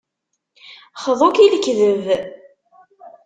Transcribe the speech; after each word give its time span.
Xḍu-k 1.03 1.37
i 1.39 1.47
lekdeb. 1.53 2.03